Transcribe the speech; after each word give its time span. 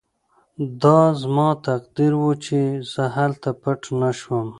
دا 0.81 0.99
زما 1.21 1.49
تقدیر 1.67 2.13
و 2.19 2.25
چې 2.45 2.59
زه 2.91 3.03
هلته 3.15 3.49
پټ 3.61 3.81
نه 4.01 4.09
شوم 4.19 4.47